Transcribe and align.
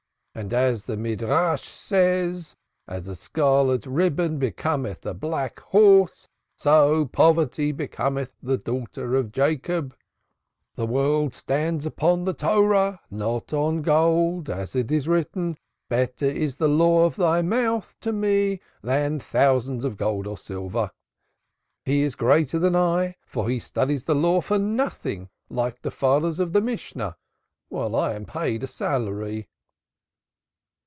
And 0.33 0.53
as 0.53 0.85
the 0.85 0.95
Midrash 0.95 1.67
says: 1.67 2.55
'As 2.87 3.05
a 3.09 3.17
scarlet 3.17 3.85
ribbon 3.85 4.39
becometh 4.39 5.05
a 5.05 5.13
black 5.13 5.59
horse, 5.59 6.29
so 6.55 7.05
poverty 7.07 7.73
becometh 7.73 8.33
the 8.41 8.57
daughter 8.57 9.13
of 9.15 9.33
Jacob.' 9.33 9.93
The 10.75 10.85
world 10.85 11.33
stands 11.35 11.85
on 11.85 12.23
the 12.23 12.33
Torah, 12.33 13.01
not 13.11 13.51
on 13.51 13.81
gold; 13.81 14.49
as 14.49 14.73
it 14.73 14.89
is 14.89 15.05
written: 15.05 15.57
'Better 15.89 16.27
is 16.27 16.55
the 16.55 16.69
Law 16.69 17.03
of 17.03 17.17
Thy 17.17 17.41
mouth 17.41 17.93
to 17.99 18.13
me 18.13 18.61
than 18.81 19.19
thousands 19.19 19.83
of 19.83 19.97
gold 19.97 20.27
or 20.27 20.37
silver.' 20.37 20.91
He 21.83 22.03
is 22.03 22.15
greater 22.15 22.57
than 22.57 22.73
I, 22.77 23.17
for 23.25 23.49
he 23.49 23.59
studies 23.59 24.05
the 24.05 24.15
law 24.15 24.39
for 24.39 24.57
nothing 24.57 25.27
like 25.49 25.81
the 25.81 25.91
fathers 25.91 26.39
of 26.39 26.53
the 26.53 26.61
Mishna 26.61 27.17
while 27.67 27.97
I 27.97 28.13
am 28.13 28.23
paid 28.25 28.63
a 28.63 28.67
salary." 28.67 29.49